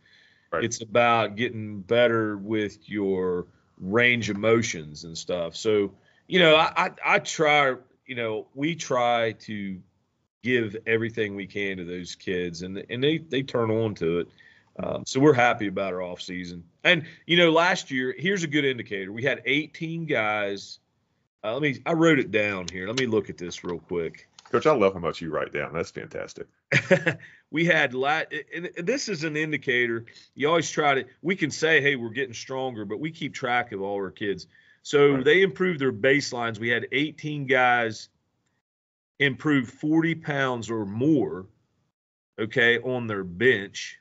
[0.56, 0.64] Right.
[0.64, 3.46] It's about getting better with your
[3.78, 5.56] range of motions and stuff.
[5.56, 5.92] So
[6.26, 7.74] you know, I, I I try.
[8.06, 9.80] You know, we try to
[10.42, 14.28] give everything we can to those kids, and and they they turn on to it.
[14.78, 16.64] Um, so we're happy about our off season.
[16.84, 19.10] And you know, last year, here's a good indicator.
[19.10, 20.78] We had 18 guys.
[21.42, 21.80] Uh, let me.
[21.86, 22.86] I wrote it down here.
[22.86, 24.28] Let me look at this real quick.
[24.50, 25.72] Coach, I love how much you write down.
[25.72, 26.46] That's fantastic.
[27.50, 28.22] we had la-
[28.54, 30.06] and and this is an indicator.
[30.34, 31.04] You always try to.
[31.22, 34.46] We can say, "Hey, we're getting stronger," but we keep track of all our kids.
[34.82, 35.24] So Right.
[35.24, 36.60] they improved their baselines.
[36.60, 38.08] We had 18 guys
[39.18, 41.46] improve 40 pounds or more,
[42.38, 43.98] okay, on their bench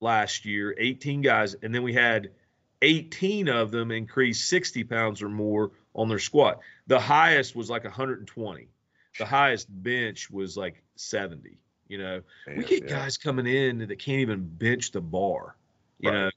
[0.00, 0.74] last year.
[0.76, 2.30] 18 guys, and then we had
[2.82, 6.60] 18 of them increase 60 pounds or more on their squat.
[6.86, 8.68] The highest was like 120.
[9.18, 11.58] The highest bench was like 70.
[11.88, 12.22] You know,
[12.56, 12.98] we get yeah.
[12.98, 15.56] guys coming in that can't even bench the bar,
[15.98, 16.16] you Right.
[16.16, 16.30] know.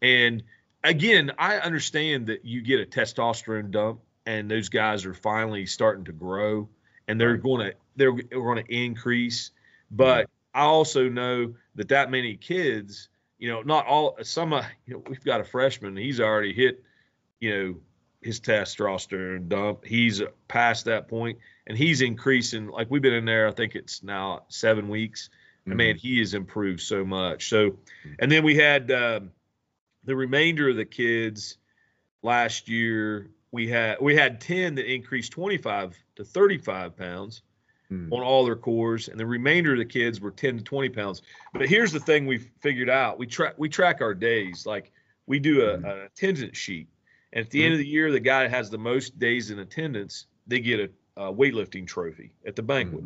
[0.00, 0.42] And
[0.84, 6.04] again, I understand that you get a testosterone dump, and those guys are finally starting
[6.04, 6.68] to grow,
[7.08, 9.50] and they're going to they're going to increase.
[9.90, 14.52] But I also know that that many kids, you know, not all some.
[14.52, 15.96] Uh, you know, we've got a freshman.
[15.96, 16.82] He's already hit,
[17.40, 17.74] you know,
[18.22, 19.84] his testosterone dump.
[19.84, 22.66] He's past that point, and he's increasing.
[22.68, 23.48] Like we've been in there.
[23.48, 25.30] I think it's now seven weeks.
[25.64, 25.76] And Mhm.
[25.76, 27.48] man, he has improved so much.
[27.48, 27.78] So,
[28.18, 29.30] and then we had um,
[30.04, 31.58] the remainder of the kids
[32.22, 33.30] last year.
[33.52, 37.42] We had we had ten that increased twenty five to thirty five pounds
[37.92, 38.10] Mhm.
[38.10, 41.22] on all their cores, and the remainder of the kids were ten to twenty pounds.
[41.52, 44.66] But here's the thing we figured out: we track we track our days.
[44.66, 44.90] Like
[45.26, 45.92] we do a, Mhm.
[45.92, 46.88] an attendance sheet,
[47.32, 49.60] and at the end of the year, the guy that has the most days in
[49.60, 53.04] attendance, they get a, a weightlifting trophy at the banquet.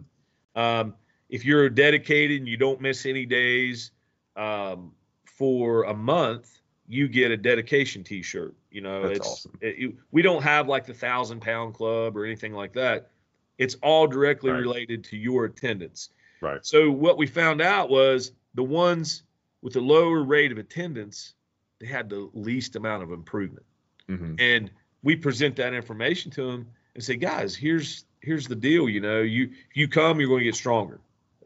[0.55, 0.95] Um,
[1.29, 3.91] if you're dedicated and you don't miss any days
[4.37, 4.93] um,
[5.25, 8.55] for a month, you get a dedication T-shirt.
[8.71, 9.59] You know, That's it's awesome.
[9.61, 13.11] it- you- we don't have like the thousand pound club or anything like that.
[13.59, 14.61] It's all directly Right.
[14.61, 16.11] related to your attendance.
[16.41, 16.65] Right.
[16.65, 19.25] So what we found out was the ones
[19.63, 21.35] with the lower rate of attendance,
[21.81, 23.67] they had the least amount of improvement
[24.09, 24.37] Mhm.
[24.41, 24.71] and
[25.03, 29.21] we present that information to them and say guys here's here's the deal you know
[29.21, 30.99] you if you come you're going to get stronger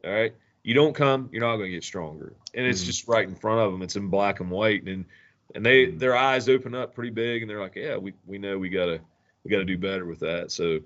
[0.04, 0.32] all right?
[0.62, 2.32] You don't come you're not going to get stronger.
[2.54, 2.86] And it's Mhm.
[2.86, 5.04] just right in front of them it's in black and white and
[5.54, 5.98] and they Mhm.
[5.98, 9.00] their eyes open up pretty big and they're like yeah we, we know we gotta
[9.44, 10.52] we gotta do better with that.
[10.52, 10.78] So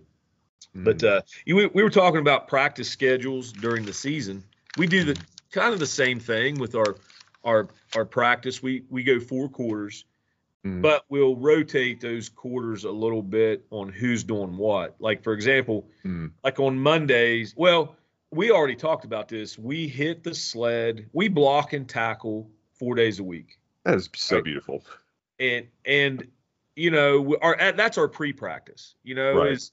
[0.74, 1.04] but Mhm.
[1.18, 4.42] uh you, we, we were talking about practice schedules during the season.
[4.78, 5.20] We do the
[5.52, 6.96] kind of the same thing with our
[7.44, 8.62] our our practice.
[8.62, 10.06] We we go four quarters
[10.64, 10.80] Mhm.
[10.80, 14.96] but we'll rotate those quarters a little bit on who's doing what.
[14.98, 16.32] Like for example, Mhm.
[16.42, 17.96] like on Mondays, well,
[18.30, 19.58] we already talked about this.
[19.58, 24.36] We hit the sled, we block and tackle four days a week, that is so
[24.36, 24.44] Right.
[24.44, 24.84] beautiful.
[25.40, 26.28] and and
[26.76, 28.94] you know our that's our pre-practice.
[29.02, 29.52] You know Right.
[29.52, 29.72] is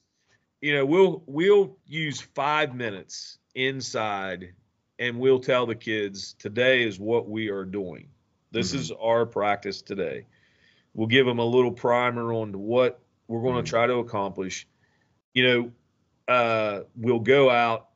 [0.60, 4.52] you know we'll we'll use five minutes inside,
[4.98, 8.08] and we'll tell the kids today is what we are doing.
[8.50, 8.78] This Mhm.
[8.78, 10.26] is our practice today.
[10.94, 14.66] We'll give them a little primer on what we're going to try to accomplish.
[15.32, 15.72] You know,
[16.32, 17.88] uh, we'll go out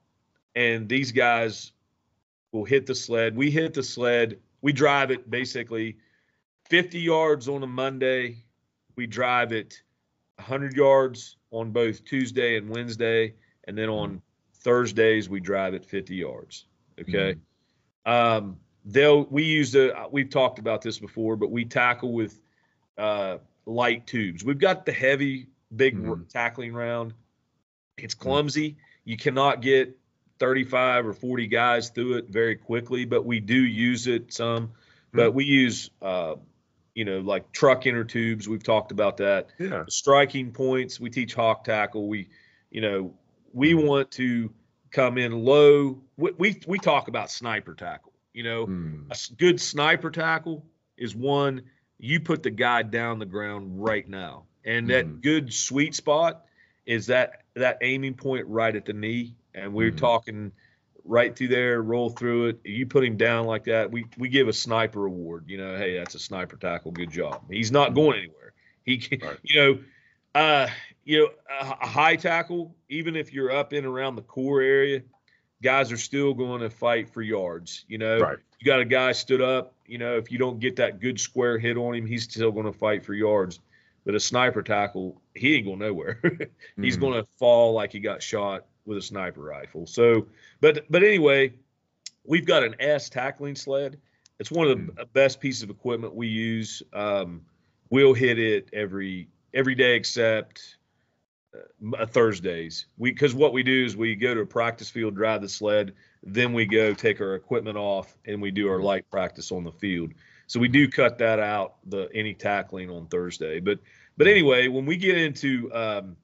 [0.54, 1.72] and these guys
[2.52, 3.36] will hit the sled.
[3.36, 4.38] We hit the sled.
[4.62, 5.98] We drive it basically
[6.70, 8.44] 50 yards on a Monday.
[8.96, 9.82] We drive it
[10.36, 13.34] 100 yards on both Tuesday and Wednesday.
[13.64, 14.22] And then on
[14.54, 16.66] Thursdays, we drive it 50 yards.
[16.98, 17.36] Okay.
[18.06, 22.40] Um, they'll, we use the, we've talked about this before, but we tackle with
[22.98, 24.44] uh, light tubes.
[24.44, 26.28] We've got the heavy, big Mhm.
[26.28, 27.14] tackling round.
[27.98, 28.76] It's clumsy.
[29.04, 29.98] You cannot get
[30.38, 34.72] 35 or 40 guys through it very quickly, but we do use it some.
[35.12, 36.36] But we use uh,
[36.94, 38.48] you know, like truck inner tubes.
[38.48, 39.48] We've talked about that.
[39.58, 39.84] Yeah.
[39.88, 40.98] Striking points.
[40.98, 42.08] We teach hawk tackle.
[42.08, 42.28] We,
[42.70, 43.14] you know,
[43.52, 44.50] we want to
[44.90, 46.00] come in low.
[46.16, 48.12] We we, we talk about sniper tackle.
[48.32, 49.10] You know, Mm.
[49.10, 50.64] a good sniper tackle
[50.96, 51.62] is one
[51.98, 55.22] you put the guy down the ground right now, and that Mhm.
[55.22, 56.46] good sweet spot
[56.84, 59.96] is that that aiming point right at the knee, and we're Mhm.
[59.96, 60.52] talking
[61.04, 62.60] right through there, roll through it.
[62.64, 65.44] You put him down like that, we we give a sniper award.
[65.48, 66.90] You know, hey, that's a sniper tackle.
[66.92, 67.50] Good job.
[67.50, 68.52] He's not going anywhere.
[68.84, 69.38] He, can, Right.
[69.42, 69.78] you know,
[70.34, 70.68] uh,
[71.04, 71.30] you know,
[71.60, 75.02] a, a high tackle, even if you're up in around the core area,
[75.62, 77.84] guys are still going to fight for yards.
[77.88, 78.38] You know, Right.
[78.60, 79.74] you got a guy stood up.
[79.88, 82.66] You know, if you don't get that good square hit on him, he's still going
[82.66, 83.60] to fight for yards.
[84.04, 86.20] But a sniper tackle, he ain't going nowhere.
[86.80, 87.00] he's Mhm.
[87.00, 89.86] going to fall like he got shot with a sniper rifle.
[89.86, 90.28] So,
[90.60, 91.54] but but anyway,
[92.24, 93.98] we've got an S tackling sled.
[94.38, 96.82] It's one of the best pieces of equipment we use.
[96.92, 97.42] Um,
[97.90, 100.76] we'll hit it every every day except
[101.98, 102.86] uh, Thursdays.
[102.98, 105.94] We because what we do is we go to a practice field, drive the sled,
[106.22, 109.72] then we go take our equipment off and we do our light practice on the
[109.72, 110.12] field.
[110.46, 113.60] So we do cut that out the any tackling on Thursday.
[113.60, 113.80] But
[114.16, 116.16] but anyway, when we get into um,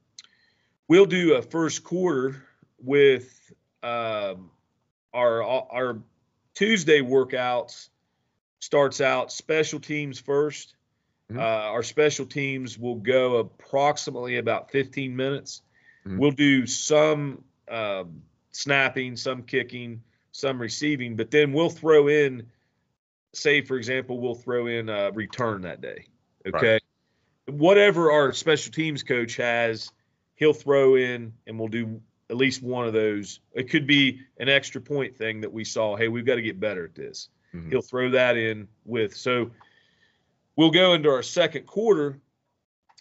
[0.89, 2.43] we'll do a first quarter
[2.79, 3.53] with
[3.83, 4.51] um,
[5.13, 5.99] our our
[6.55, 7.89] Tuesday workouts
[8.61, 10.75] starts out special teams 1st
[11.33, 11.39] Mhm.
[11.39, 15.63] Uh, our special teams will go approximately about 15 minutes.
[16.07, 16.19] Mhm.
[16.19, 18.23] We'll do some um,
[18.53, 22.47] snapping, some kicking, some receiving, but then we'll throw in,
[23.33, 26.07] say for example, we'll throw in a return that day.
[26.47, 26.79] Okay.
[27.47, 29.91] Whatever our special teams coach has,
[30.37, 33.41] he'll throw in and we'll do at least one of those.
[33.53, 35.97] It could be an extra point thing that we saw.
[35.97, 37.29] Hey, we've got to get better at this.
[37.55, 37.71] Mhm.
[37.71, 39.51] He'll throw that in with so
[40.57, 42.19] we'll go into our second quarter.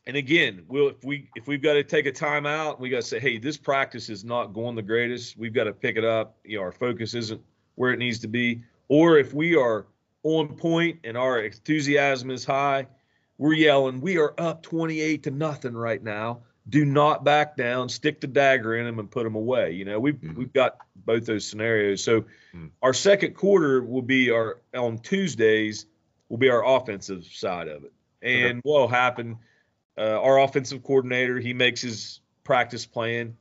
[0.08, 3.08] And again, we'll if we if we've got to take a timeout, we got to
[3.08, 5.38] say, hey, this practice is not going the greatest.
[5.38, 6.38] We've got to pick it up.
[6.44, 7.42] You know, our focus isn't
[7.76, 8.64] where it needs to be.
[8.88, 9.86] Or if we are
[10.24, 12.88] on point and our enthusiasm is high,
[13.38, 16.42] we're yelling, we are up 28 to nothing right now.
[16.70, 17.90] Do not back down.
[17.90, 19.72] Stick the dagger in them and put them away.
[19.72, 20.36] You know, we've Mhm.
[20.36, 22.04] we've got both those scenarios.
[22.04, 22.72] So Mhm.
[22.82, 25.86] our second quarter will be our on Tuesdays
[26.30, 27.94] will be our offensive side of it.
[28.22, 29.38] And what'll happen,
[30.02, 33.38] uh, our offensive coordinator, he makes his practice plan.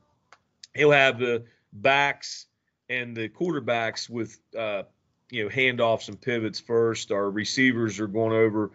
[0.75, 2.45] He'll have the backs
[2.87, 4.83] and the quarterbacks with uh,
[5.31, 7.11] you know handoffs and pivots first.
[7.11, 8.71] Our receivers are going over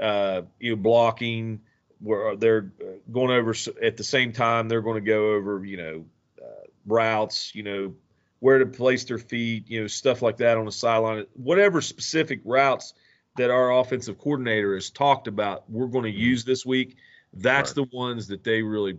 [0.00, 1.60] uh, you know blocking
[2.00, 5.76] where they're uh, going over at the same time they're going to go over you
[5.76, 6.04] know
[6.42, 7.94] uh, routes you know
[8.40, 12.40] where to place their feet you know stuff like that on the sideline whatever specific
[12.44, 12.92] routes
[13.36, 16.96] that our offensive coordinator has talked about we're going to use this week
[17.36, 17.88] that's Right.
[17.90, 18.98] the ones that they really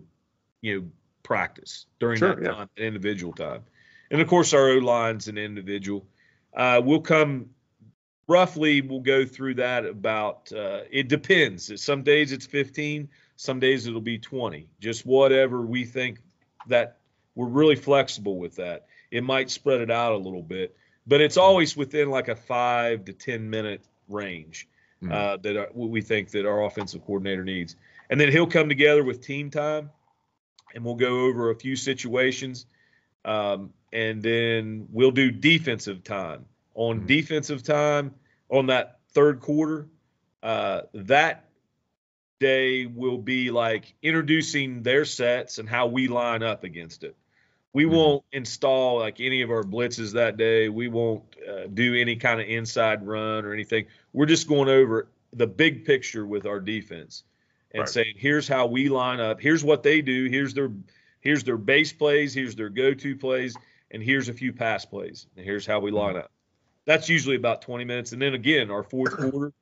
[0.62, 0.88] you know
[1.24, 2.52] practice during Sure, that yeah.
[2.52, 3.64] time individual time.
[4.12, 6.06] And of course our o line's an individual.
[6.54, 7.50] Uh, we'll come
[8.28, 11.82] roughly we'll go through that about uh, it depends.
[11.82, 16.20] Some days it's 15 some days it'll be 20 just whatever we think
[16.68, 17.00] that
[17.36, 18.88] we're really flexible with that.
[19.12, 20.76] It might spread it out a little bit
[21.08, 24.68] but it's always within like a five to 10 minute range
[25.04, 25.12] Mhm.
[25.12, 27.76] uh, that our, we think that our offensive coordinator needs
[28.10, 29.90] and then he'll come together with team time
[30.74, 32.66] and we'll go over a few situations.
[33.24, 36.46] Um, and then we'll do defensive time.
[36.76, 37.08] On Mhm.
[37.08, 38.14] defensive time
[38.50, 39.88] on that third quarter
[40.44, 41.50] uh, that
[42.40, 47.16] day will be like introducing their sets and how we line up against it.
[47.74, 47.92] We Mhm.
[47.92, 50.70] won't install like any of our blitzes that day.
[50.70, 53.86] We won't uh, do any kind of inside run or anything.
[54.14, 57.24] We're just going over the big picture with our defense
[57.76, 57.90] and Right.
[57.90, 59.40] saying here's how we line up.
[59.40, 60.26] Here's what they do.
[60.30, 60.72] Here's their
[61.22, 62.34] here's their base plays.
[62.34, 63.56] Here's their go-to plays.
[63.92, 65.28] And here's a few pass plays.
[65.36, 66.32] And here's how we line up.
[66.86, 68.12] That's usually about 20 minutes.
[68.12, 69.54] And then again our fourth quarter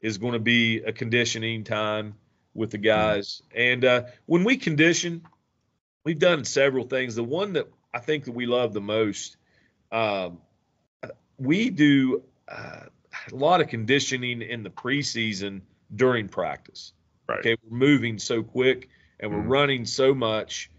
[0.00, 2.14] is going to be a conditioning time
[2.54, 3.42] with the guys.
[3.54, 5.22] And uh, when we condition
[6.06, 7.16] we've done several things.
[7.16, 9.36] The one that i think that we love the most
[9.92, 10.38] um,
[11.36, 12.86] we do uh,
[13.32, 15.62] a lot of conditioning in the preseason
[15.94, 16.92] during practice
[17.28, 17.40] Right.
[17.40, 18.88] okay we're moving so quick
[19.20, 19.48] and we're Mhm.
[19.50, 20.70] running so much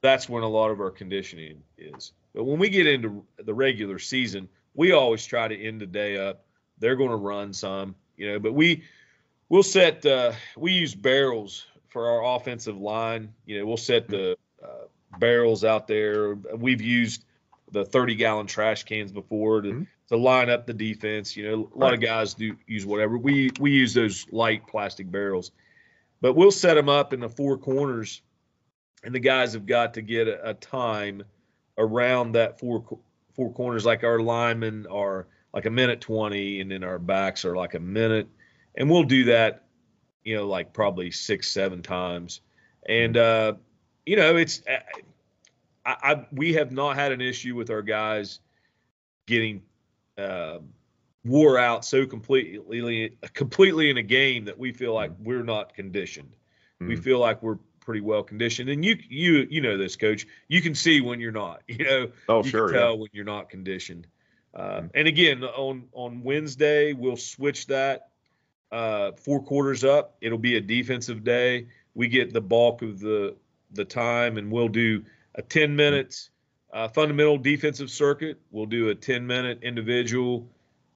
[0.00, 3.98] that's when a lot of our conditioning is but when we get into the regular
[3.98, 6.44] season we always try to end the day up
[6.78, 8.82] they're going to run some you know but we
[9.48, 14.36] we'll set uh, we use barrels for our offensive line you know we'll set the
[14.62, 14.86] uh,
[15.18, 17.24] barrels out there we've used
[17.70, 19.86] the 30 gallon trash cans before to, Mhm.
[20.08, 21.36] to line up the defense.
[21.36, 23.18] You know, a lot of guys do use whatever.
[23.18, 25.50] We we use those light plastic barrels,
[26.24, 28.22] but we'll set them up in the four corners,
[29.04, 31.22] and the guys have got to get a, a time
[31.76, 32.82] around that four
[33.34, 33.84] four corners.
[33.84, 37.78] Like our linemen are like a minute 20, and then our backs are like a
[37.78, 38.26] minute,
[38.74, 39.66] and we'll do that,
[40.22, 42.40] you know, like probably six seven times,
[42.88, 43.52] and uh,
[44.06, 44.62] you know, it's.
[44.66, 44.80] I,
[45.84, 48.40] I we have not had an issue with our guys
[49.26, 49.60] getting
[50.16, 50.60] uh,
[51.24, 56.34] wore out so completely completely in a game that we feel like we're not conditioned.
[56.80, 57.02] We Mhm.
[57.02, 60.26] feel like we're pretty well conditioned, and you you you know this, coach.
[60.48, 61.62] You can see when you're not.
[61.68, 62.68] You know, Oh, you sure.
[62.68, 62.80] can Yeah.
[62.80, 64.06] tell when you're not conditioned.
[64.54, 68.10] Um, and again, on on Wednesday we'll switch that
[68.70, 70.16] uh, four quarters up.
[70.20, 71.66] It'll be a defensive day.
[71.94, 73.36] We get the bulk of the
[73.72, 75.04] the time, and we'll do
[75.34, 76.30] a 10 minutes
[76.72, 78.40] uh, fundamental defensive circuit.
[78.50, 80.48] We'll do a 10 minute individual.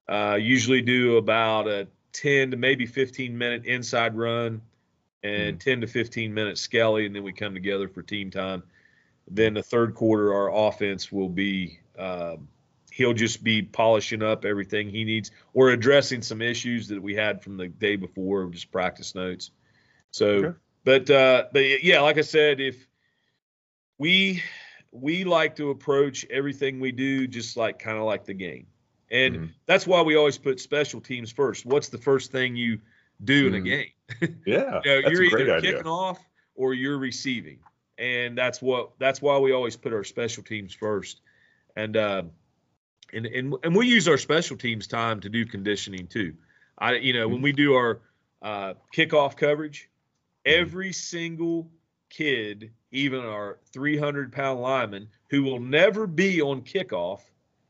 [0.09, 4.63] Uh, usually do about a 10 to maybe 15 minute inside run
[5.23, 8.63] and 10 to 15 minute skelly, and then we come together for team time.
[9.31, 11.81] Then the third quarter, our offense will be.
[11.99, 12.49] um
[12.91, 17.41] he'll just be polishing up everything he needs or addressing some issues that we had
[17.41, 19.53] from the day before, just practice notes.
[20.11, 20.59] So, Okay.
[20.85, 22.89] but uh, but yeah, like I said, if
[23.99, 24.43] we
[24.91, 28.67] we like to approach everything we do just like kind of like the game,
[29.11, 29.51] and Mhm.
[29.67, 31.65] that's why we always put special teams first.
[31.67, 32.81] What's the first thing you
[33.25, 33.65] do in a Mhm.
[33.65, 33.91] game?
[34.47, 34.81] Yeah.
[34.85, 35.73] You know, that's you're a great either idea.
[35.75, 36.19] kicking off
[36.55, 37.59] or you're receiving,
[37.99, 41.21] and that's what that's why we always put our special teams first,
[41.77, 42.23] and uh,
[43.13, 46.35] and and and we use our special teams time to do conditioning too.
[46.79, 48.01] I you know when we do our
[48.43, 49.89] uh, kickoff coverage,
[50.47, 50.63] Mm-hmm.
[50.63, 51.71] every single
[52.09, 57.21] kid, even our 300 pound lineman who will never be on kickoff,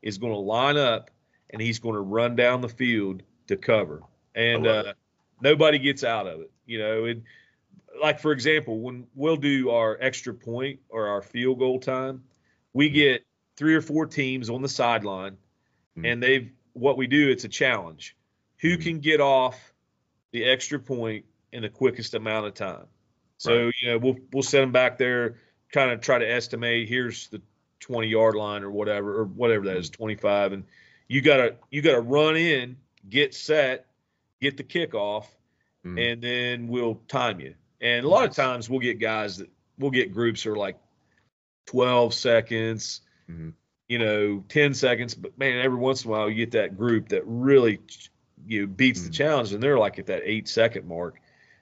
[0.02, 1.10] is going to line up
[1.50, 4.02] and he's going to run down the field to cover,
[4.34, 4.94] and uh,
[5.40, 6.50] nobody gets out of it.
[6.66, 7.22] You know, and
[8.00, 12.22] like for example, when we'll do our extra point or our field goal time,
[12.72, 13.24] we get
[13.56, 15.36] three or four teams on the sideline,
[15.96, 16.12] Mhm.
[16.12, 17.30] and they've what we do.
[17.30, 18.16] It's a challenge.
[18.60, 18.82] Who Mhm.
[18.82, 19.72] can get off
[20.32, 22.86] the extra point in the quickest amount of time?
[23.38, 23.74] So Right.
[23.80, 25.38] you know we'll we'll send them back there,
[25.72, 26.88] kind of try to estimate.
[26.88, 27.40] Here's the
[27.80, 30.64] 20 yard line or whatever or whatever that is, 25, and
[31.08, 32.76] you gotta you gotta run in,
[33.08, 33.86] get set,
[34.40, 35.26] get the kickoff,
[35.84, 36.12] Mhm.
[36.12, 37.54] and then we'll time you.
[37.80, 39.48] And a lot of times we'll get guys that
[39.78, 40.76] we'll get groups that are like
[41.66, 43.00] 12 seconds,
[43.30, 43.52] Mhm.
[43.88, 45.14] you know, 10 seconds.
[45.14, 47.78] But man, every once in a while you get that group that really
[48.46, 49.14] you know, beats the Mhm.
[49.14, 51.20] challenge, and they're like at that eight second mark.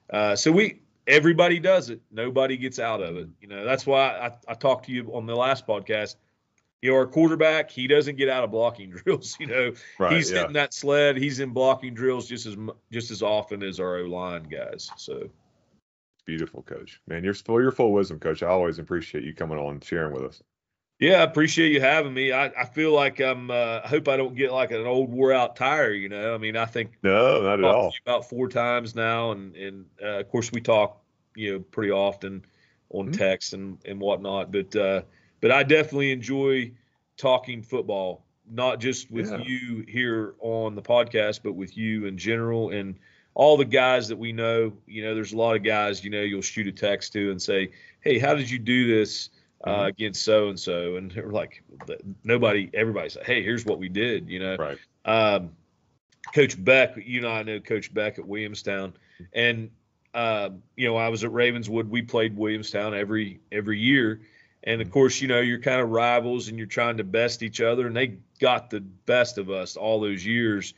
[0.09, 2.01] Uh, so we everybody does it.
[2.11, 3.27] Nobody gets out of it.
[3.41, 6.15] You know, that's why I, I talked to you on the last podcast.
[6.81, 9.35] You know, our quarterback, he doesn't get out of blocking drills.
[9.39, 10.13] You know, Right.
[10.13, 10.39] he's yeah.
[10.39, 11.17] hitting that sled.
[11.17, 12.55] He's in blocking drills just as
[12.91, 14.89] just as often as our O line guys.
[14.97, 15.29] So
[16.25, 17.01] Beautiful, coach.
[17.07, 17.61] Man, you're full.
[17.61, 18.43] You're full wisdom, coach.
[18.43, 20.43] I always appreciate you coming on and sharing with us.
[20.99, 22.33] yeah, I appreciate you having me.
[22.33, 23.49] I, I feel like I'm.
[23.49, 25.93] Uh, I hope I don't get like an old wore out tire.
[25.93, 27.93] You know, I mean, I think No, not at all.
[28.05, 31.01] about four times now, and and uh, of course we talk,
[31.35, 32.45] you know, pretty often
[32.89, 33.17] on Mhm.
[33.17, 34.51] text and and whatnot.
[34.51, 35.01] But uh,
[35.41, 36.71] but I definitely enjoy
[37.17, 39.41] talking football, not just with Yeah.
[39.45, 42.95] you here on the podcast, but with you in general and
[43.33, 44.73] all the guys that we know.
[44.87, 47.41] You know, there's a lot of guys you know you'll shoot a text to and
[47.41, 47.71] say,
[48.01, 49.29] hey, how did you do this?
[49.63, 49.87] Uh, Mhm.
[49.87, 51.63] against so and so, and they're like,
[52.23, 54.55] nobody, everybody said, "Hey, here's what we did," you know.
[54.55, 54.77] Right.
[55.03, 55.49] Um,
[56.33, 58.93] Coach Beck, you know, I know Coach Beck at Williamstown,
[59.33, 59.71] and
[60.13, 61.89] um, you know, I was at Ravenswood.
[61.89, 64.21] We played Williamstown every every year,
[64.63, 67.61] and of course, you know, you're kind of rivals and you're trying to best each
[67.61, 70.73] other, and they got the best of us all those years.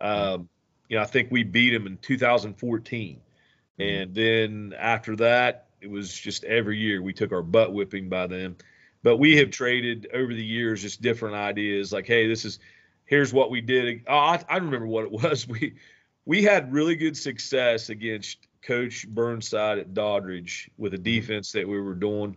[0.00, 0.48] Um,
[0.88, 3.20] you know, I think we beat them in 2014,
[3.78, 4.02] Mhm.
[4.02, 8.26] and then after that, it was just every year we took our butt whipping by
[8.26, 8.56] them.
[9.02, 12.60] But we have traded over the years just different ideas, like, hey, this is
[13.06, 14.02] here's what we did.
[14.06, 15.48] Oh, I, I remember what it was.
[15.48, 15.74] We
[16.24, 21.80] we had really good success against Coach Burnside at Doddridge with a defense that we
[21.80, 22.36] were doing,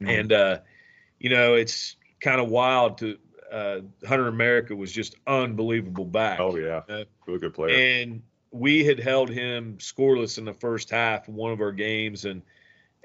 [0.00, 0.08] Mhm.
[0.20, 0.58] and uh,
[1.18, 3.18] you know it's kind of wild to
[3.50, 6.38] uh, Hunter America was just unbelievable back.
[6.40, 7.74] Oh yeah, Uh, really good player.
[7.76, 12.24] and we had held him scoreless in the first half of one of our games,
[12.24, 12.42] and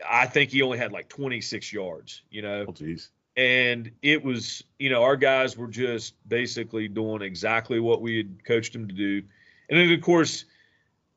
[0.08, 2.22] I think he only had like 26 yards.
[2.30, 3.10] You know, oh geez.
[3.38, 8.44] and it was you know our guys were just basically doing exactly what we had
[8.46, 9.24] coached them to do
[9.70, 10.46] and then of course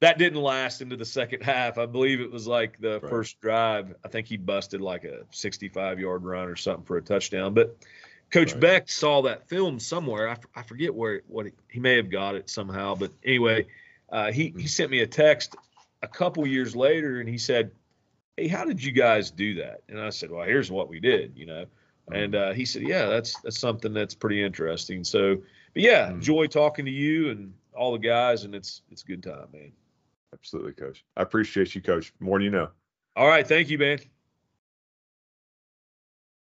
[0.07, 3.11] that didn't last into the second half i believe it was like the Right.
[3.11, 7.03] first drive i think he busted like a 65 yard run or something for a
[7.03, 7.77] touchdown but
[8.31, 8.61] Coach Right.
[8.61, 10.29] Beck saw that film somewhere.
[10.29, 13.67] I, f- I forget where what he, he may have got it somehow, but anyway,
[14.11, 15.55] uh, he he sent me a text
[16.03, 17.71] a couple years later, and he said,
[18.37, 21.37] "Hey, how did you guys do that?" And I said, "Well, here's what we did,"
[21.37, 21.67] you know.
[22.11, 25.37] And uh, he said, "Yeah, that's that's something that's pretty interesting." So,
[25.73, 26.15] but yeah, Mm.
[26.15, 29.71] enjoy talking to you and all the guys, and it's it's a good time, man.
[30.39, 31.05] Absolutely, coach.
[31.17, 32.13] I appreciate you, coach.
[32.21, 32.69] More than you know.
[33.17, 33.99] All right, thank you, man.